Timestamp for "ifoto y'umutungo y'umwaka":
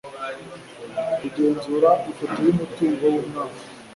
2.09-3.61